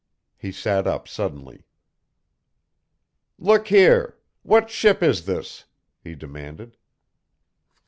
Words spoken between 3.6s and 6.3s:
here! What ship is this?" he